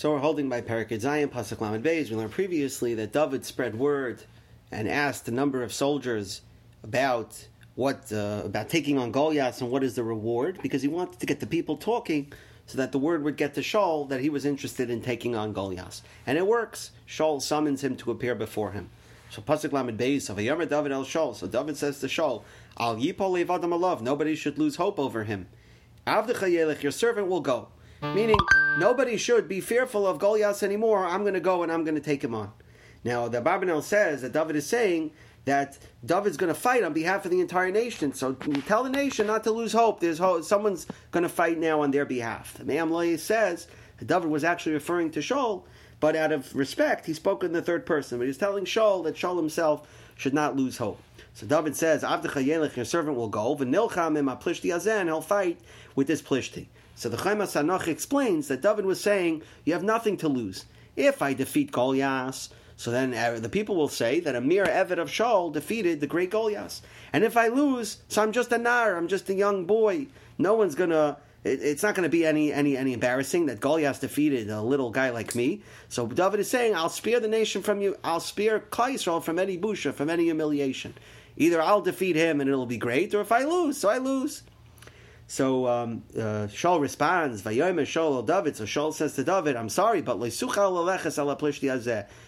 So 0.00 0.12
we're 0.12 0.18
holding 0.20 0.48
by 0.48 0.62
Perek 0.62 0.88
Yud 0.88 1.02
Zayin, 1.02 1.28
Pasuk 1.28 1.60
Lamed 1.60 1.84
Beis. 1.84 2.08
We 2.08 2.16
learned 2.16 2.30
previously 2.30 2.94
that 2.94 3.12
David 3.12 3.44
spread 3.44 3.78
word 3.78 4.22
and 4.72 4.88
asked 4.88 5.28
a 5.28 5.30
number 5.30 5.62
of 5.62 5.74
soldiers 5.74 6.40
about 6.82 7.46
what 7.74 8.10
uh, 8.10 8.40
about 8.46 8.70
taking 8.70 8.96
on 8.96 9.12
Goliath 9.12 9.60
and 9.60 9.70
what 9.70 9.84
is 9.84 9.96
the 9.96 10.02
reward, 10.02 10.58
because 10.62 10.80
he 10.80 10.88
wanted 10.88 11.20
to 11.20 11.26
get 11.26 11.38
the 11.38 11.46
people 11.46 11.76
talking 11.76 12.32
so 12.64 12.78
that 12.78 12.92
the 12.92 12.98
word 12.98 13.22
would 13.24 13.36
get 13.36 13.52
to 13.56 13.60
Shaul 13.60 14.08
that 14.08 14.22
he 14.22 14.30
was 14.30 14.46
interested 14.46 14.88
in 14.88 15.02
taking 15.02 15.36
on 15.36 15.52
Goliath. 15.52 16.00
And 16.26 16.38
it 16.38 16.46
works. 16.46 16.92
Shaul 17.06 17.42
summons 17.42 17.84
him 17.84 17.94
to 17.96 18.10
appear 18.10 18.34
before 18.34 18.72
him. 18.72 18.88
So 19.28 19.42
Pasuk 19.42 19.70
Lamed 19.70 20.00
Beis 20.00 20.30
of 20.30 20.38
Yomer 20.38 20.66
David 20.66 20.92
El 20.92 21.04
Shaul. 21.04 21.34
So 21.34 21.46
David 21.46 21.76
says 21.76 22.00
to 22.00 22.06
Shaul, 22.06 22.42
Al 22.78 22.96
Yipol 22.96 23.44
Levadam 23.44 23.78
Alav. 23.78 24.00
Nobody 24.00 24.34
should 24.34 24.58
lose 24.58 24.76
hope 24.76 24.98
over 24.98 25.24
him. 25.24 25.46
Avdecha 26.06 26.82
your 26.82 26.90
servant 26.90 27.26
will 27.26 27.42
go. 27.42 27.68
Meaning, 28.02 28.38
nobody 28.78 29.16
should 29.16 29.48
be 29.48 29.60
fearful 29.60 30.06
of 30.06 30.18
Goliath 30.18 30.62
anymore. 30.62 31.04
I'm 31.04 31.22
going 31.22 31.34
to 31.34 31.40
go 31.40 31.62
and 31.62 31.72
I'm 31.72 31.84
going 31.84 31.94
to 31.94 32.00
take 32.00 32.22
him 32.22 32.34
on. 32.34 32.52
Now, 33.04 33.28
the 33.28 33.40
Abarbanel 33.40 33.82
says 33.82 34.22
that 34.22 34.32
David 34.32 34.56
is 34.56 34.66
saying 34.66 35.12
that 35.46 35.78
David's 36.04 36.36
going 36.36 36.52
to 36.52 36.58
fight 36.58 36.84
on 36.84 36.92
behalf 36.92 37.24
of 37.24 37.30
the 37.30 37.40
entire 37.40 37.70
nation. 37.70 38.12
So 38.12 38.34
tell 38.34 38.84
the 38.84 38.90
nation 38.90 39.26
not 39.26 39.44
to 39.44 39.52
lose 39.52 39.72
hope. 39.72 40.00
There's 40.00 40.18
hope. 40.18 40.44
someone's 40.44 40.86
going 41.10 41.22
to 41.22 41.28
fight 41.28 41.58
now 41.58 41.80
on 41.82 41.90
their 41.90 42.04
behalf. 42.04 42.54
The 42.54 42.64
Me'am 42.64 43.18
says 43.18 43.66
that 43.98 44.08
David 44.08 44.28
was 44.28 44.44
actually 44.44 44.72
referring 44.72 45.10
to 45.12 45.20
Shaul, 45.20 45.64
but 45.98 46.14
out 46.14 46.32
of 46.32 46.54
respect, 46.54 47.06
he 47.06 47.14
spoke 47.14 47.42
in 47.42 47.52
the 47.52 47.62
third 47.62 47.86
person. 47.86 48.18
But 48.18 48.26
he's 48.26 48.38
telling 48.38 48.64
Shaul 48.64 49.04
that 49.04 49.16
Shaul 49.16 49.36
himself 49.36 49.88
should 50.16 50.34
not 50.34 50.56
lose 50.56 50.76
hope. 50.76 51.02
So 51.32 51.46
David 51.46 51.76
says, 51.76 52.02
Avdecha 52.02 52.44
Yelech, 52.44 52.76
your 52.76 52.84
servant 52.84 53.16
will 53.16 53.28
go, 53.28 53.56
V'nilcham 53.56 54.18
im 54.18 54.26
plishti 54.26 54.74
azen, 54.74 55.04
he'll 55.04 55.22
fight 55.22 55.58
with 55.94 56.06
this 56.06 56.20
plishti. 56.20 56.66
So 57.00 57.08
the 57.08 57.16
Chaim 57.16 57.38
Sanach 57.38 57.88
explains 57.88 58.48
that 58.48 58.60
David 58.60 58.84
was 58.84 59.00
saying, 59.00 59.40
you 59.64 59.72
have 59.72 59.82
nothing 59.82 60.18
to 60.18 60.28
lose. 60.28 60.66
If 60.96 61.22
I 61.22 61.32
defeat 61.32 61.72
Goliath, 61.72 62.50
so 62.76 62.90
then 62.90 63.14
uh, 63.14 63.40
the 63.40 63.48
people 63.48 63.74
will 63.74 63.88
say 63.88 64.20
that 64.20 64.36
a 64.36 64.40
mere 64.42 64.66
Eved 64.66 64.98
of 64.98 65.08
Shaul 65.08 65.50
defeated 65.50 66.00
the 66.00 66.06
great 66.06 66.28
Goliath. 66.28 66.82
And 67.14 67.24
if 67.24 67.38
I 67.38 67.48
lose, 67.48 68.02
so 68.08 68.22
I'm 68.22 68.32
just 68.32 68.52
a 68.52 68.58
nar, 68.58 68.98
I'm 68.98 69.08
just 69.08 69.30
a 69.30 69.34
young 69.34 69.64
boy. 69.64 70.08
No 70.36 70.52
one's 70.52 70.74
gonna. 70.74 71.16
It, 71.42 71.62
it's 71.62 71.82
not 71.82 71.94
going 71.94 72.02
to 72.02 72.10
be 72.10 72.26
any 72.26 72.52
any 72.52 72.76
any 72.76 72.92
embarrassing 72.92 73.46
that 73.46 73.60
Goliath 73.60 74.02
defeated 74.02 74.50
a 74.50 74.60
little 74.60 74.90
guy 74.90 75.08
like 75.08 75.34
me. 75.34 75.62
So 75.88 76.06
David 76.06 76.40
is 76.40 76.50
saying, 76.50 76.74
I'll 76.74 76.90
spare 76.90 77.18
the 77.18 77.28
nation 77.28 77.62
from 77.62 77.80
you. 77.80 77.96
I'll 78.04 78.20
spare 78.20 78.60
Klal 78.60 78.92
Yisrael 78.92 79.22
from 79.22 79.38
any 79.38 79.56
busha, 79.56 79.94
from 79.94 80.10
any 80.10 80.24
humiliation. 80.24 80.92
Either 81.38 81.62
I'll 81.62 81.80
defeat 81.80 82.16
him 82.16 82.42
and 82.42 82.50
it'll 82.50 82.66
be 82.66 82.76
great, 82.76 83.14
or 83.14 83.22
if 83.22 83.32
I 83.32 83.44
lose, 83.44 83.78
so 83.78 83.88
I 83.88 83.96
lose. 83.96 84.42
So 85.30 85.68
um, 85.68 86.02
uh, 86.16 86.50
Shaul 86.50 86.80
responds, 86.80 87.42
"Vayomer 87.42 87.82
Shaul 87.82 88.26
David." 88.26 88.56
So 88.56 88.64
Shaul 88.64 88.92
says 88.92 89.14
to 89.14 89.22
David, 89.22 89.54
"I'm 89.54 89.68
sorry, 89.68 90.02
but 90.02 90.18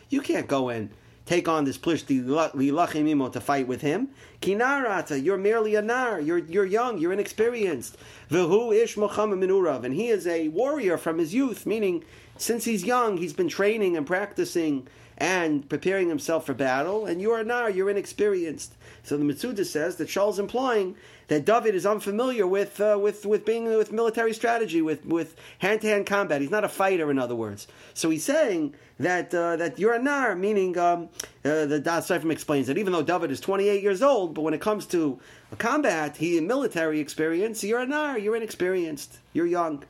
you 0.08 0.20
can't 0.20 0.46
go 0.46 0.68
and 0.68 0.88
take 1.26 1.48
on 1.48 1.64
this 1.64 1.78
plishti 1.78 2.24
lilachim 2.24 3.32
to 3.32 3.40
fight 3.40 3.66
with 3.66 3.80
him. 3.80 4.10
Kinarata, 4.40 5.20
you're 5.20 5.36
merely 5.36 5.74
a 5.74 5.82
nar. 5.82 6.20
You're 6.20 6.38
you're 6.38 6.64
young. 6.64 6.98
You're 6.98 7.12
inexperienced. 7.12 7.96
V'hu 8.32 8.74
ish 8.74 8.96
minurav, 8.96 9.84
and 9.84 9.94
he 9.94 10.08
is 10.08 10.26
a 10.26 10.48
warrior 10.48 10.96
from 10.96 11.18
his 11.18 11.34
youth. 11.34 11.66
Meaning, 11.66 12.04
since 12.36 12.64
he's 12.64 12.84
young, 12.84 13.18
he's 13.18 13.32
been 13.32 13.48
training 13.48 13.96
and 13.96 14.06
practicing." 14.06 14.88
and 15.18 15.68
preparing 15.68 16.08
himself 16.08 16.46
for 16.46 16.54
battle, 16.54 17.06
and 17.06 17.20
you 17.20 17.30
are 17.30 17.44
nar, 17.44 17.70
you're 17.70 17.90
inexperienced. 17.90 18.74
So 19.04 19.16
the 19.16 19.24
Metzudah 19.24 19.64
says 19.64 19.96
that 19.96 20.08
Shaul's 20.08 20.38
implying 20.38 20.96
that 21.28 21.44
David 21.44 21.74
is 21.74 21.86
unfamiliar 21.86 22.46
with 22.46 22.80
uh, 22.80 22.98
with 23.00 23.24
with 23.24 23.44
being 23.44 23.64
with 23.64 23.92
military 23.92 24.32
strategy, 24.32 24.82
with 24.82 25.04
with 25.04 25.36
hand 25.58 25.80
to 25.82 25.88
hand 25.88 26.06
combat. 26.06 26.40
He's 26.40 26.50
not 26.50 26.64
a 26.64 26.68
fighter, 26.68 27.10
in 27.10 27.18
other 27.18 27.34
words. 27.34 27.68
So 27.94 28.10
he's 28.10 28.24
saying 28.24 28.74
that 28.98 29.34
uh, 29.34 29.56
that 29.56 29.78
you're 29.78 29.94
a 29.94 30.02
nar, 30.02 30.34
meaning 30.34 30.76
um, 30.78 31.08
uh, 31.44 31.66
the 31.66 31.80
Daas 31.80 32.08
Sofrim 32.08 32.30
explains 32.30 32.68
that 32.68 32.78
even 32.78 32.92
though 32.92 33.02
David 33.02 33.30
is 33.30 33.40
28 33.40 33.82
years 33.82 34.02
old, 34.02 34.34
but 34.34 34.42
when 34.42 34.54
it 34.54 34.60
comes 34.60 34.86
to 34.86 35.18
combat, 35.58 36.16
he 36.16 36.40
military 36.40 37.00
experience, 37.00 37.64
you're 37.64 37.80
a 37.80 37.86
nar, 37.86 38.18
you're 38.18 38.36
inexperienced, 38.36 39.18
you're 39.32 39.46
young. 39.46 39.82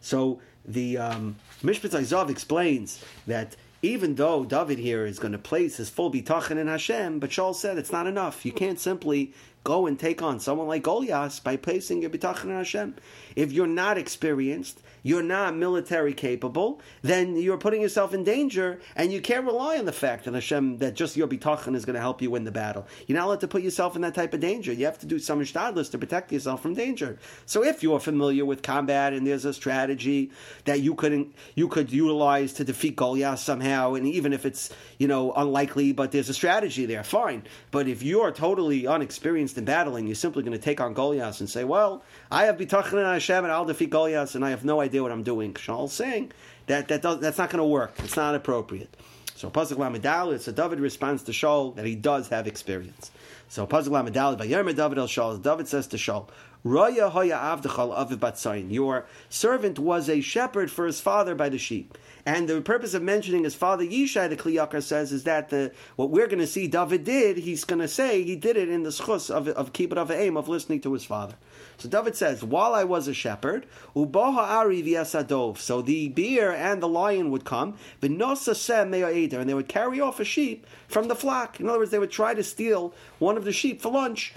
So 0.00 0.40
the 0.64 0.98
um, 0.98 1.36
Mishbetzos 1.62 2.12
Zahav 2.12 2.30
explains 2.30 3.04
that 3.26 3.54
even 3.82 4.14
though 4.14 4.44
David 4.44 4.78
here 4.78 5.06
is 5.06 5.18
going 5.18 5.32
to 5.32 5.38
place 5.38 5.76
his 5.76 5.90
full 5.90 6.10
bitachon 6.10 6.56
in 6.56 6.68
Hashem, 6.68 7.18
but 7.18 7.30
Shaul 7.30 7.54
said 7.54 7.78
it's 7.78 7.92
not 7.92 8.06
enough. 8.06 8.44
You 8.44 8.52
can't 8.52 8.78
simply 8.78 9.32
go 9.64 9.86
and 9.86 9.98
take 9.98 10.22
on 10.22 10.40
someone 10.40 10.66
like 10.66 10.82
Goliath 10.82 11.42
by 11.44 11.56
placing 11.56 12.02
your 12.02 12.10
bitachon 12.10 12.44
in 12.44 12.56
Hashem. 12.56 12.96
If 13.36 13.52
you're 13.52 13.66
not 13.66 13.96
experienced, 13.98 14.80
you're 15.02 15.22
not 15.22 15.56
military 15.56 16.14
capable, 16.14 16.80
then 17.02 17.36
you're 17.36 17.58
putting 17.58 17.80
yourself 17.80 18.14
in 18.14 18.24
danger, 18.24 18.80
and 18.94 19.12
you 19.12 19.20
can't 19.20 19.44
rely 19.44 19.78
on 19.78 19.84
the 19.84 19.92
fact 19.92 20.24
that 20.24 20.34
Hashem 20.34 20.78
that 20.78 20.94
just 20.94 21.16
your 21.16 21.28
bitachon 21.28 21.74
is 21.74 21.84
going 21.84 21.94
to 21.94 22.00
help 22.00 22.22
you 22.22 22.30
win 22.30 22.44
the 22.44 22.52
battle. 22.52 22.86
You're 23.06 23.18
not 23.18 23.26
allowed 23.26 23.40
to 23.40 23.48
put 23.48 23.62
yourself 23.62 23.96
in 23.96 24.02
that 24.02 24.14
type 24.14 24.34
of 24.34 24.40
danger. 24.40 24.72
You 24.72 24.84
have 24.86 24.98
to 25.00 25.06
do 25.06 25.18
some 25.18 25.40
ishtadlis 25.40 25.90
to 25.92 25.98
protect 25.98 26.32
yourself 26.32 26.62
from 26.62 26.74
danger. 26.74 27.18
So 27.46 27.64
if 27.64 27.82
you're 27.82 28.00
familiar 28.00 28.44
with 28.44 28.62
combat 28.62 29.12
and 29.12 29.26
there's 29.26 29.44
a 29.44 29.52
strategy 29.52 30.30
that 30.64 30.80
you 30.80 30.94
could 30.94 31.32
you 31.54 31.68
could 31.68 31.92
utilize 31.92 32.52
to 32.54 32.64
defeat 32.64 32.96
Goliath 32.96 33.40
somehow, 33.40 33.94
and 33.94 34.06
even 34.06 34.32
if 34.32 34.46
it's 34.46 34.70
you 34.98 35.08
know 35.08 35.32
unlikely, 35.32 35.92
but 35.92 36.12
there's 36.12 36.28
a 36.28 36.34
strategy 36.34 36.86
there, 36.86 37.02
fine. 37.02 37.42
But 37.70 37.88
if 37.88 38.02
you're 38.02 38.30
totally 38.30 38.86
unexperienced 38.86 39.51
in 39.58 39.64
battling, 39.64 40.06
you're 40.06 40.14
simply 40.14 40.42
going 40.42 40.56
to 40.56 40.62
take 40.62 40.80
on 40.80 40.94
Goliath 40.94 41.40
and 41.40 41.50
say, 41.50 41.64
"Well, 41.64 42.02
I 42.30 42.46
have 42.46 42.56
bitachon 42.56 42.94
in 42.94 43.04
Hashem, 43.04 43.44
and 43.44 43.52
I'll 43.52 43.66
defeat 43.66 43.90
Goliath, 43.90 44.34
and 44.34 44.44
I 44.44 44.50
have 44.50 44.64
no 44.64 44.80
idea." 44.80 45.02
what 45.02 45.12
I'm 45.12 45.22
doing. 45.22 45.52
Shaul's 45.54 45.92
saying 45.92 46.32
that, 46.66 46.88
that 46.88 47.02
does, 47.02 47.20
that's 47.20 47.38
not 47.38 47.50
going 47.50 47.58
to 47.58 47.64
work. 47.64 47.94
It's 47.98 48.16
not 48.16 48.34
appropriate. 48.34 48.96
So 49.34 49.50
Pasuk 49.50 49.78
Lamed 49.78 50.02
Daled, 50.02 50.46
a 50.46 50.52
David 50.52 50.80
responds 50.80 51.24
to 51.24 51.32
Shaul 51.32 51.74
that 51.74 51.84
he 51.84 51.96
does 51.96 52.28
have 52.28 52.46
experience. 52.46 53.10
So 53.48 53.66
Pasuk 53.66 53.90
Lamed 53.90 54.14
Daled, 54.14 54.38
Vayomer 54.38 54.74
David 54.74 54.98
el 54.98 55.08
Shaul, 55.08 55.42
David 55.42 55.68
says 55.68 55.86
to 55.88 55.96
Shaul, 55.96 56.28
Roya 56.64 57.10
hoya 57.10 57.36
avdechal 57.36 57.92
aviv 57.92 58.70
Your 58.72 59.04
servant 59.28 59.80
was 59.80 60.08
a 60.08 60.20
shepherd 60.20 60.70
for 60.70 60.86
his 60.86 61.00
father 61.00 61.34
by 61.34 61.48
the 61.48 61.58
sheep. 61.58 61.98
And 62.24 62.48
the 62.48 62.60
purpose 62.60 62.94
of 62.94 63.02
mentioning 63.02 63.42
his 63.42 63.56
father 63.56 63.84
Yishai, 63.84 64.28
the 64.28 64.36
Kli 64.36 64.54
Yakar 64.54 64.80
says, 64.80 65.10
is 65.10 65.24
that 65.24 65.48
the, 65.48 65.72
what 65.96 66.10
we're 66.10 66.28
going 66.28 66.38
to 66.38 66.46
see 66.46 66.68
David 66.68 67.02
did, 67.02 67.36
he's 67.36 67.64
going 67.64 67.80
to 67.80 67.88
say 67.88 68.22
he 68.22 68.36
did 68.36 68.56
it 68.56 68.68
in 68.68 68.84
the 68.84 68.90
schus 68.90 69.28
of, 69.28 69.48
of 69.48 69.72
it 69.76 69.98
of 69.98 70.10
aim 70.12 70.36
of 70.36 70.48
listening 70.48 70.80
to 70.82 70.92
his 70.92 71.04
father. 71.04 71.34
So 71.78 71.88
David 71.88 72.14
says, 72.14 72.44
while 72.44 72.74
I 72.74 72.84
was 72.84 73.08
a 73.08 73.14
shepherd, 73.14 73.66
uboha 73.96 74.38
ari 74.38 74.84
v'yasadov. 74.84 75.58
So 75.58 75.82
the 75.82 76.10
bear 76.10 76.52
and 76.52 76.80
the 76.80 76.86
lion 76.86 77.32
would 77.32 77.44
come, 77.44 77.76
and 78.00 78.20
they 78.20 79.54
would 79.54 79.68
carry 79.68 80.00
off 80.00 80.20
a 80.20 80.24
sheep 80.24 80.64
from 80.86 81.08
the 81.08 81.16
flock. 81.16 81.58
In 81.58 81.68
other 81.68 81.80
words, 81.80 81.90
they 81.90 81.98
would 81.98 82.12
try 82.12 82.34
to 82.34 82.44
steal 82.44 82.94
one 83.18 83.36
of 83.36 83.44
the 83.44 83.52
sheep 83.52 83.80
for 83.82 83.90
lunch. 83.90 84.34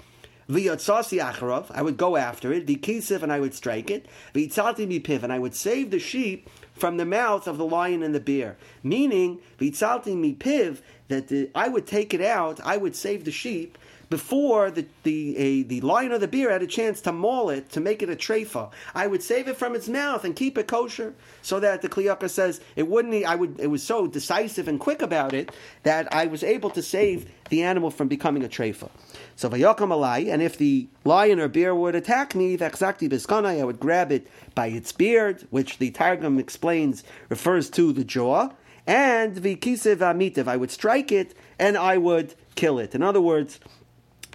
V'yatzasi 0.48 1.20
acharov, 1.20 1.66
I 1.70 1.82
would 1.82 1.96
go 1.96 2.16
after 2.16 2.52
it. 2.52 2.66
V'kisiv, 2.66 3.22
and 3.22 3.32
I 3.32 3.40
would 3.40 3.54
strike 3.54 3.90
it. 3.90 4.06
V'yitzati 4.34 4.86
mipiv, 4.86 5.22
and 5.22 5.32
I 5.32 5.38
would 5.38 5.54
save 5.54 5.90
the 5.90 5.98
sheep 5.98 6.48
from 6.74 6.98
the 6.98 7.04
mouth 7.04 7.48
of 7.48 7.58
the 7.58 7.64
lion 7.64 8.02
and 8.02 8.14
the 8.14 8.20
bear. 8.20 8.56
Meaning, 8.82 9.40
v'yitzati 9.58 10.14
mipiv, 10.14 10.78
that 11.08 11.28
the, 11.28 11.50
I 11.54 11.68
would 11.68 11.86
take 11.86 12.14
it 12.14 12.20
out, 12.20 12.60
I 12.64 12.76
would 12.76 12.94
save 12.94 13.24
the 13.24 13.32
sheep, 13.32 13.76
before 14.08 14.70
the 14.70 14.86
the 15.02 15.36
a, 15.36 15.62
the 15.62 15.80
lion 15.80 16.12
or 16.12 16.18
the 16.18 16.28
bear 16.28 16.50
had 16.50 16.62
a 16.62 16.66
chance 16.66 17.00
to 17.02 17.12
maul 17.12 17.50
it 17.50 17.70
to 17.70 17.80
make 17.80 18.02
it 18.02 18.10
a 18.10 18.16
treifa. 18.16 18.70
I 18.94 19.06
would 19.06 19.22
save 19.22 19.48
it 19.48 19.56
from 19.56 19.74
its 19.74 19.88
mouth 19.88 20.24
and 20.24 20.36
keep 20.36 20.56
it 20.58 20.68
kosher, 20.68 21.14
so 21.42 21.60
that 21.60 21.82
the 21.82 21.88
Kli 21.88 22.04
Yakar 22.04 22.30
says 22.30 22.60
it 22.76 22.88
wouldn't. 22.88 23.24
I 23.24 23.34
would. 23.34 23.58
It 23.58 23.68
was 23.68 23.82
so 23.82 24.06
decisive 24.06 24.68
and 24.68 24.78
quick 24.78 25.02
about 25.02 25.32
it 25.32 25.50
that 25.82 26.12
I 26.12 26.26
was 26.26 26.42
able 26.42 26.70
to 26.70 26.82
save 26.82 27.30
the 27.48 27.62
animal 27.62 27.90
from 27.90 28.08
becoming 28.08 28.44
a 28.44 28.48
treifa. 28.48 28.90
So 29.34 29.48
vayakam 29.50 29.88
alai, 29.88 30.32
and 30.32 30.42
if 30.42 30.56
the 30.56 30.88
lion 31.04 31.40
or 31.40 31.48
bear 31.48 31.74
would 31.74 31.94
attack 31.94 32.34
me, 32.34 32.56
v'achzakti 32.56 33.08
biskanai, 33.08 33.60
I 33.60 33.64
would 33.64 33.80
grab 33.80 34.12
it 34.12 34.28
by 34.54 34.68
its 34.68 34.92
beard, 34.92 35.46
which 35.50 35.78
the 35.78 35.90
Targum 35.90 36.38
explains 36.38 37.04
refers 37.28 37.68
to 37.70 37.92
the 37.92 38.04
jaw, 38.04 38.50
and 38.86 39.36
v'kisev 39.36 39.96
amitiv, 39.96 40.46
I 40.46 40.56
would 40.56 40.70
strike 40.70 41.10
it 41.12 41.34
and 41.58 41.76
I 41.76 41.98
would 41.98 42.34
kill 42.54 42.78
it. 42.78 42.94
In 42.94 43.02
other 43.02 43.20
words 43.20 43.60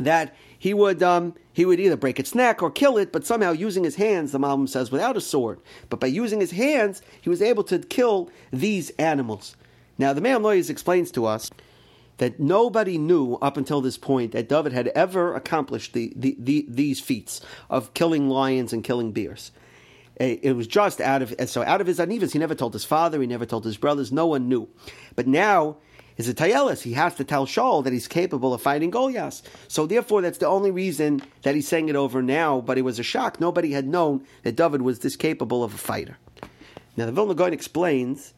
that 0.05 0.35
he 0.57 0.73
would 0.73 1.01
um, 1.01 1.35
he 1.53 1.65
would 1.65 1.79
either 1.79 1.97
break 1.97 2.19
its 2.19 2.35
neck 2.35 2.61
or 2.61 2.71
kill 2.71 2.97
it, 2.97 3.11
but 3.11 3.25
somehow 3.25 3.51
using 3.51 3.83
his 3.83 3.95
hands, 3.95 4.31
the 4.31 4.39
Malbim 4.39 4.69
says, 4.69 4.91
without 4.91 5.17
a 5.17 5.21
sword, 5.21 5.59
but 5.89 5.99
by 5.99 6.07
using 6.07 6.39
his 6.39 6.51
hands, 6.51 7.01
he 7.21 7.29
was 7.29 7.41
able 7.41 7.63
to 7.65 7.79
kill 7.79 8.29
these 8.51 8.89
animals. 8.91 9.55
Now, 9.97 10.13
the 10.13 10.21
Me'am 10.21 10.41
Lo'ez 10.41 10.69
explains 10.69 11.11
to 11.11 11.25
us 11.25 11.51
that 12.17 12.39
nobody 12.39 12.97
knew 12.97 13.35
up 13.35 13.57
until 13.57 13.81
this 13.81 13.97
point 13.97 14.31
that 14.31 14.47
David 14.47 14.73
had 14.73 14.87
ever 14.89 15.35
accomplished 15.35 15.93
the, 15.93 16.13
the, 16.15 16.35
the, 16.39 16.65
these 16.69 16.99
feats 16.99 17.41
of 17.69 17.93
killing 17.93 18.29
lions 18.29 18.73
and 18.73 18.83
killing 18.83 19.11
bears. 19.11 19.51
It 20.17 20.55
was 20.55 20.67
just 20.67 21.01
out 21.01 21.23
of 21.23 21.33
so 21.49 21.63
out 21.63 21.81
of 21.81 21.87
his 21.87 21.97
anivas. 21.97 22.31
He 22.31 22.37
never 22.37 22.53
told 22.53 22.73
his 22.73 22.85
father. 22.85 23.19
He 23.19 23.25
never 23.25 23.45
told 23.47 23.65
his 23.65 23.77
brothers. 23.77 24.11
No 24.11 24.27
one 24.27 24.47
knew. 24.47 24.69
But 25.15 25.25
now 25.25 25.77
is 26.17 26.29
a 26.29 26.33
Tayelis. 26.33 26.81
He 26.81 26.93
has 26.93 27.15
to 27.15 27.23
tell 27.23 27.45
Shaul 27.45 27.83
that 27.83 27.93
he's 27.93 28.07
capable 28.07 28.53
of 28.53 28.61
fighting 28.61 28.89
Goliath. 28.89 29.41
So 29.67 29.85
therefore, 29.85 30.21
that's 30.21 30.37
the 30.37 30.47
only 30.47 30.71
reason 30.71 31.21
that 31.43 31.55
he's 31.55 31.67
saying 31.67 31.89
it 31.89 31.95
over 31.95 32.21
now. 32.21 32.61
But 32.61 32.77
it 32.77 32.83
was 32.83 32.99
a 32.99 33.03
shock. 33.03 33.39
Nobody 33.39 33.71
had 33.71 33.87
known 33.87 34.25
that 34.43 34.55
David 34.55 34.81
was 34.81 34.99
this 34.99 35.15
capable 35.15 35.63
of 35.63 35.73
a 35.73 35.77
fighter. 35.77 36.17
Now 36.97 37.05
the 37.05 37.11
Vilna 37.11 37.35
Gaon 37.35 37.53
explains. 37.53 38.33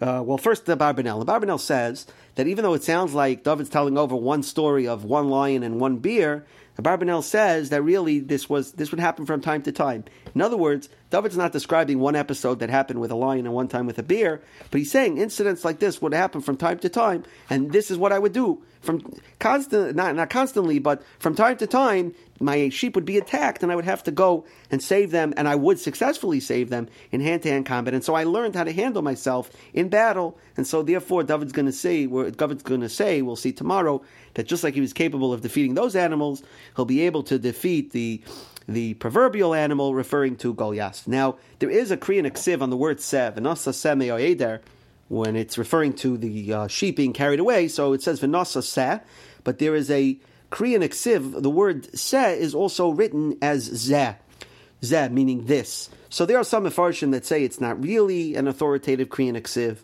Uh, 0.00 0.22
well, 0.24 0.38
first 0.38 0.66
the 0.66 0.76
Barbanel. 0.76 1.24
The 1.24 1.32
Barbanel 1.32 1.58
says 1.58 2.06
that 2.36 2.46
even 2.46 2.62
though 2.62 2.74
it 2.74 2.84
sounds 2.84 3.14
like 3.14 3.42
David's 3.42 3.68
telling 3.68 3.98
over 3.98 4.14
one 4.14 4.44
story 4.44 4.86
of 4.86 5.04
one 5.04 5.28
lion 5.28 5.64
and 5.64 5.80
one 5.80 5.96
bear, 5.98 6.46
the 6.76 6.82
Barbanel 6.82 7.24
says 7.24 7.70
that 7.70 7.82
really 7.82 8.20
this 8.20 8.48
was 8.48 8.72
this 8.72 8.92
would 8.92 9.00
happen 9.00 9.26
from 9.26 9.40
time 9.40 9.62
to 9.62 9.72
time. 9.72 10.04
In 10.34 10.40
other 10.40 10.56
words, 10.56 10.88
David's 11.10 11.36
not 11.36 11.52
describing 11.52 11.98
one 11.98 12.16
episode 12.16 12.58
that 12.60 12.70
happened 12.70 13.00
with 13.00 13.10
a 13.10 13.16
lion 13.16 13.46
and 13.46 13.54
one 13.54 13.68
time 13.68 13.86
with 13.86 13.98
a 13.98 14.02
bear, 14.02 14.40
but 14.70 14.78
he's 14.78 14.90
saying 14.90 15.18
incidents 15.18 15.64
like 15.64 15.78
this 15.78 16.02
would 16.02 16.12
happen 16.12 16.40
from 16.40 16.56
time 16.56 16.78
to 16.80 16.88
time, 16.88 17.24
and 17.48 17.72
this 17.72 17.90
is 17.90 17.96
what 17.98 18.12
I 18.12 18.18
would 18.18 18.32
do 18.32 18.62
from 18.80 19.02
constant, 19.40 19.96
not 19.96 20.14
not 20.14 20.30
constantly, 20.30 20.78
but 20.78 21.02
from 21.18 21.34
time 21.34 21.56
to 21.56 21.66
time. 21.66 22.14
My 22.40 22.68
sheep 22.68 22.94
would 22.94 23.04
be 23.04 23.18
attacked, 23.18 23.64
and 23.64 23.72
I 23.72 23.74
would 23.74 23.84
have 23.84 24.04
to 24.04 24.12
go 24.12 24.44
and 24.70 24.80
save 24.80 25.10
them, 25.10 25.34
and 25.36 25.48
I 25.48 25.56
would 25.56 25.80
successfully 25.80 26.38
save 26.38 26.70
them 26.70 26.88
in 27.10 27.20
hand-to-hand 27.20 27.66
combat. 27.66 27.94
And 27.94 28.04
so 28.04 28.14
I 28.14 28.22
learned 28.22 28.54
how 28.54 28.62
to 28.62 28.72
handle 28.72 29.02
myself 29.02 29.50
in 29.74 29.88
battle, 29.88 30.38
and 30.56 30.64
so 30.64 30.82
therefore 30.82 31.24
David's 31.24 31.52
going 31.52 31.66
to 31.66 31.72
say, 31.72 32.06
David's 32.06 32.62
going 32.62 32.82
to 32.82 32.88
say, 32.88 33.22
we'll 33.22 33.34
see 33.34 33.50
tomorrow 33.50 34.02
that 34.34 34.46
just 34.46 34.62
like 34.62 34.74
he 34.74 34.80
was 34.80 34.92
capable 34.92 35.32
of 35.32 35.40
defeating 35.40 35.74
those 35.74 35.96
animals, 35.96 36.44
he'll 36.76 36.84
be 36.84 37.00
able 37.00 37.24
to 37.24 37.40
defeat 37.40 37.90
the 37.90 38.22
the 38.68 38.92
proverbial 38.94 39.54
animal 39.54 39.94
referring 39.94 40.36
to 40.36 40.52
Goliath. 40.52 41.08
Now, 41.08 41.36
there 41.58 41.70
is 41.70 41.90
a 41.90 41.96
kri 41.96 42.18
u'ksiv 42.18 42.60
on 42.60 42.68
the 42.68 42.76
word 42.76 43.00
sev, 43.00 43.36
V'nasa 43.36 43.72
seme 43.72 44.12
oeder, 44.12 44.60
when 45.08 45.36
it's 45.36 45.56
referring 45.56 45.94
to 45.94 46.18
the 46.18 46.52
uh, 46.52 46.66
sheep 46.68 46.96
being 46.96 47.14
carried 47.14 47.40
away, 47.40 47.66
so 47.68 47.94
it 47.94 48.02
says 48.02 48.20
V'nasa 48.20 48.62
se, 48.62 49.00
but 49.42 49.58
there 49.58 49.74
is 49.74 49.90
a 49.90 50.18
kri 50.50 50.72
u'ksiv, 50.72 51.42
the 51.42 51.50
word 51.50 51.98
se 51.98 52.38
is 52.38 52.54
also 52.54 52.90
written 52.90 53.38
as 53.40 53.62
ze, 53.62 54.10
ze 54.84 55.08
meaning 55.08 55.46
this. 55.46 55.88
So 56.10 56.26
there 56.26 56.38
are 56.38 56.44
some 56.44 56.64
Mefarshim 56.64 57.10
that 57.12 57.24
say 57.24 57.44
it's 57.44 57.60
not 57.60 57.82
really 57.82 58.34
an 58.34 58.46
authoritative 58.46 59.08
kri 59.08 59.28
u'ksiv, 59.28 59.78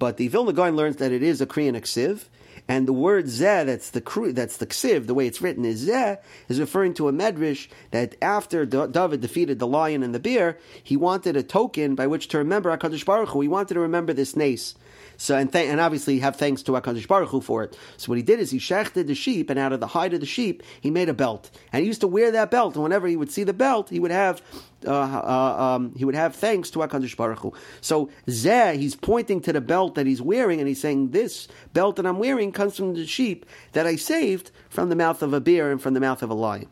but 0.00 0.16
the 0.16 0.26
Vilna 0.26 0.52
Gaon 0.52 0.74
learns 0.74 0.96
that 0.96 1.12
it 1.12 1.22
is 1.22 1.40
a 1.40 1.46
kri 1.46 1.70
u'ksiv, 1.70 2.24
and 2.66 2.88
the 2.88 2.92
word 2.92 3.26
zeh, 3.26 3.66
that's 3.66 3.90
the 3.90 4.32
that's 4.32 4.56
the 4.56 4.66
ksiv, 4.66 5.06
the 5.06 5.14
way 5.14 5.26
it's 5.26 5.42
written 5.42 5.64
is 5.64 5.86
zeh, 5.86 6.18
is 6.48 6.58
referring 6.58 6.94
to 6.94 7.08
a 7.08 7.12
medrash 7.12 7.68
that 7.90 8.16
after 8.22 8.64
David 8.64 9.20
defeated 9.20 9.58
the 9.58 9.66
lion 9.66 10.02
and 10.02 10.14
the 10.14 10.18
bear, 10.18 10.58
he 10.82 10.96
wanted 10.96 11.36
a 11.36 11.42
token 11.42 11.94
by 11.94 12.06
which 12.06 12.28
to 12.28 12.38
remember 12.38 12.74
Hakadosh 12.76 13.04
Baruch 13.04 13.30
Hu. 13.30 13.42
He 13.42 13.48
wanted 13.48 13.74
to 13.74 13.80
remember 13.80 14.12
this 14.12 14.34
nace. 14.34 14.74
So 15.16 15.36
and 15.36 15.52
th- 15.52 15.68
and 15.68 15.80
obviously 15.80 16.18
have 16.20 16.36
thanks 16.36 16.62
to 16.62 16.72
Hakadosh 16.72 17.06
Baruch 17.06 17.28
Hu 17.28 17.40
for 17.40 17.62
it. 17.64 17.78
So 17.98 18.08
what 18.08 18.16
he 18.16 18.22
did 18.22 18.40
is 18.40 18.50
he 18.50 18.58
shechted 18.58 19.06
the 19.06 19.14
sheep, 19.14 19.50
and 19.50 19.58
out 19.58 19.72
of 19.72 19.80
the 19.80 19.86
hide 19.88 20.14
of 20.14 20.20
the 20.20 20.26
sheep, 20.26 20.62
he 20.80 20.90
made 20.90 21.08
a 21.08 21.14
belt, 21.14 21.50
and 21.72 21.82
he 21.82 21.86
used 21.86 22.00
to 22.00 22.08
wear 22.08 22.30
that 22.32 22.50
belt. 22.50 22.74
And 22.74 22.82
whenever 22.82 23.06
he 23.06 23.16
would 23.16 23.30
see 23.30 23.44
the 23.44 23.52
belt, 23.52 23.90
he 23.90 24.00
would 24.00 24.10
have 24.10 24.42
uh, 24.86 24.92
uh, 24.92 25.74
um, 25.76 25.94
he 25.96 26.04
would 26.04 26.14
have 26.14 26.34
thanks 26.34 26.70
to 26.70 26.80
Hakadosh 26.80 27.16
Baruch 27.16 27.40
Hu. 27.40 27.52
So 27.80 28.10
zeh, 28.26 28.76
he's 28.76 28.94
pointing 28.94 29.40
to 29.42 29.52
the 29.52 29.60
belt 29.60 29.94
that 29.94 30.06
he's 30.06 30.22
wearing, 30.22 30.60
and 30.60 30.68
he's 30.68 30.80
saying, 30.80 31.10
"This 31.10 31.48
belt 31.72 31.96
that 31.96 32.06
I'm 32.06 32.18
wearing 32.18 32.52
comes 32.52 32.76
from 32.76 32.94
the 32.94 33.06
sheep 33.06 33.46
that 33.72 33.86
I 33.86 33.96
saved 33.96 34.50
from 34.68 34.88
the 34.88 34.96
mouth 34.96 35.22
of 35.22 35.32
a 35.32 35.40
bear 35.40 35.70
and 35.70 35.80
from 35.80 35.94
the 35.94 36.00
mouth 36.00 36.22
of 36.22 36.30
a 36.30 36.34
lion." 36.34 36.68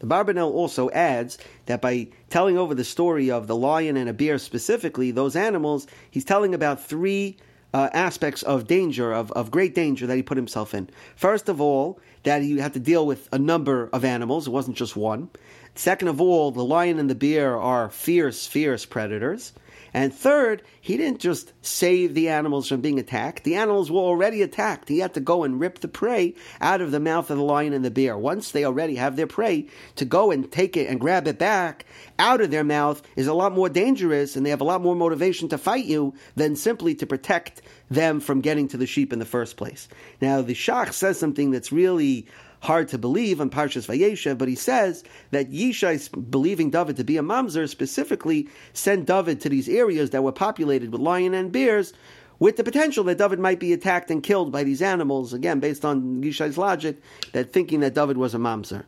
The 0.00 0.06
Barbanel 0.06 0.52
also 0.52 0.90
adds 0.90 1.38
that 1.66 1.80
by 1.80 2.08
telling 2.28 2.58
over 2.58 2.74
the 2.74 2.84
story 2.84 3.30
of 3.30 3.46
the 3.46 3.56
lion 3.56 3.96
and 3.96 4.08
a 4.08 4.12
bear 4.12 4.38
specifically, 4.38 5.10
those 5.10 5.34
animals, 5.34 5.86
he's 6.10 6.24
telling 6.24 6.54
about 6.54 6.84
three 6.84 7.38
uh, 7.74 7.90
aspects 7.92 8.42
of 8.44 8.68
danger, 8.68 9.12
of, 9.12 9.32
of 9.32 9.50
great 9.50 9.74
danger 9.74 10.06
that 10.06 10.16
he 10.16 10.22
put 10.22 10.36
himself 10.36 10.72
in. 10.74 10.88
First 11.16 11.48
of 11.48 11.60
all, 11.60 11.98
that 12.22 12.40
he 12.40 12.58
had 12.58 12.72
to 12.74 12.80
deal 12.80 13.04
with 13.04 13.28
a 13.32 13.38
number 13.38 13.90
of 13.92 14.04
animals, 14.04 14.46
it 14.46 14.50
wasn't 14.50 14.76
just 14.76 14.96
one. 14.96 15.28
Second 15.74 16.06
of 16.06 16.20
all, 16.20 16.52
the 16.52 16.64
lion 16.64 17.00
and 17.00 17.10
the 17.10 17.16
bear 17.16 17.58
are 17.58 17.90
fierce, 17.90 18.46
fierce 18.46 18.86
predators. 18.86 19.52
And 19.94 20.12
third, 20.12 20.62
he 20.80 20.96
didn't 20.96 21.20
just 21.20 21.52
save 21.62 22.14
the 22.14 22.28
animals 22.28 22.68
from 22.68 22.80
being 22.80 22.98
attacked. 22.98 23.44
The 23.44 23.54
animals 23.54 23.92
were 23.92 24.00
already 24.00 24.42
attacked. 24.42 24.88
He 24.88 24.98
had 24.98 25.14
to 25.14 25.20
go 25.20 25.44
and 25.44 25.60
rip 25.60 25.78
the 25.78 25.88
prey 25.88 26.34
out 26.60 26.80
of 26.80 26.90
the 26.90 26.98
mouth 26.98 27.30
of 27.30 27.38
the 27.38 27.44
lion 27.44 27.72
and 27.72 27.84
the 27.84 27.92
bear. 27.92 28.18
Once 28.18 28.50
they 28.50 28.64
already 28.64 28.96
have 28.96 29.14
their 29.14 29.28
prey, 29.28 29.68
to 29.94 30.04
go 30.04 30.32
and 30.32 30.50
take 30.50 30.76
it 30.76 30.88
and 30.88 31.00
grab 31.00 31.28
it 31.28 31.38
back 31.38 31.86
out 32.18 32.40
of 32.40 32.50
their 32.50 32.64
mouth 32.64 33.02
is 33.14 33.28
a 33.28 33.34
lot 33.34 33.52
more 33.52 33.68
dangerous 33.68 34.34
and 34.34 34.44
they 34.44 34.50
have 34.50 34.60
a 34.60 34.64
lot 34.64 34.82
more 34.82 34.96
motivation 34.96 35.48
to 35.48 35.58
fight 35.58 35.84
you 35.84 36.12
than 36.34 36.56
simply 36.56 36.96
to 36.96 37.06
protect 37.06 37.62
them 37.88 38.18
from 38.18 38.40
getting 38.40 38.66
to 38.66 38.76
the 38.76 38.86
sheep 38.86 39.12
in 39.12 39.20
the 39.20 39.24
first 39.24 39.56
place. 39.56 39.88
Now, 40.20 40.42
the 40.42 40.54
Shach 40.54 40.92
says 40.92 41.20
something 41.20 41.52
that's 41.52 41.70
really 41.70 42.26
hard 42.64 42.88
to 42.88 42.98
believe 42.98 43.40
on 43.40 43.50
Parshas 43.50 43.86
Vayeshev, 43.86 44.38
but 44.38 44.48
he 44.48 44.54
says 44.54 45.04
that 45.30 45.50
Yishai, 45.50 46.30
believing 46.30 46.70
David 46.70 46.96
to 46.96 47.04
be 47.04 47.16
a 47.18 47.22
mamzer, 47.22 47.68
specifically 47.68 48.48
sent 48.72 49.06
David 49.06 49.40
to 49.42 49.48
these 49.48 49.68
areas 49.68 50.10
that 50.10 50.22
were 50.22 50.32
populated 50.32 50.90
with 50.90 51.00
lion 51.00 51.34
and 51.34 51.52
bears, 51.52 51.92
with 52.38 52.56
the 52.56 52.64
potential 52.64 53.04
that 53.04 53.18
David 53.18 53.38
might 53.38 53.60
be 53.60 53.72
attacked 53.72 54.10
and 54.10 54.22
killed 54.22 54.50
by 54.50 54.64
these 54.64 54.82
animals, 54.82 55.32
again, 55.32 55.60
based 55.60 55.84
on 55.84 56.22
Yishai's 56.22 56.58
logic, 56.58 57.00
that 57.32 57.52
thinking 57.52 57.80
that 57.80 57.94
David 57.94 58.16
was 58.16 58.34
a 58.34 58.38
mamzer. 58.38 58.84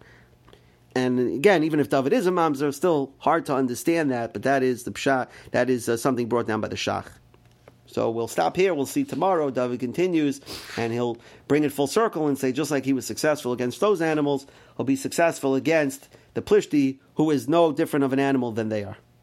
And 0.94 1.37
again, 1.37 1.62
even 1.62 1.78
if 1.78 1.90
David 1.90 2.14
is 2.14 2.26
a 2.26 2.31
mamzer, 2.31 2.73
still 2.73 3.12
hard 3.19 3.44
to 3.46 3.55
understand 3.55 4.11
that, 4.11 4.32
but 4.32 4.43
that 4.44 4.62
is 4.62 4.84
the 4.84 4.90
pshat, 4.90 5.28
that 5.50 5.69
is 5.69 5.88
uh, 5.88 5.99
something 5.99 6.28
brought 6.28 6.46
down 6.46 6.62
by 6.62 6.69
the 6.69 6.76
Shach. 6.76 7.06
So 7.87 8.11
we'll 8.11 8.29
stop 8.29 8.56
here. 8.56 8.75
We'll 8.75 8.87
see 8.87 9.05
tomorrow. 9.05 9.50
David 9.50 9.81
continues, 9.81 10.41
and 10.77 10.93
he'll 10.93 11.19
bring 11.49 11.65
it 11.65 11.73
full 11.73 11.87
circle 11.87 12.27
and 12.29 12.38
say, 12.38 12.53
just 12.53 12.71
like 12.71 12.85
he 12.85 12.93
was 12.93 13.06
successful 13.06 13.53
against 13.53 13.81
those 13.81 14.03
animals, 14.03 14.47
he'll 14.77 14.87
be 14.87 14.97
successful 14.97 15.55
against 15.55 16.09
the 16.35 16.43
Plishti, 16.43 16.99
who 17.15 17.31
is 17.31 17.49
no 17.49 17.73
different 17.73 18.05
of 18.05 18.12
an 18.12 18.19
animal 18.19 18.53
than 18.53 18.69
they 18.69 18.85
are. 18.85 18.99